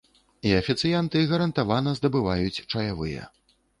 І 0.51 0.53
афіцыянты 0.61 1.21
гарантавана 1.33 1.93
здабываюць 1.99 2.63
чаявыя. 2.71 3.29